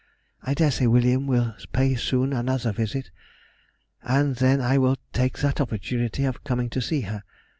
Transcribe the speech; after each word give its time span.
I 0.41 0.55
dare 0.55 0.71
say 0.71 0.87
William 0.87 1.27
will 1.27 1.55
pay 1.73 1.93
soon 1.93 2.33
another 2.33 2.71
visit, 2.71 3.11
and 4.01 4.35
then 4.37 4.59
I 4.59 4.79
will 4.79 4.97
take 5.13 5.37
that 5.41 5.61
opportunity 5.61 6.25
of 6.25 6.43
coming 6.43 6.71
to 6.71 6.81
see 6.81 7.01
her. 7.01 7.21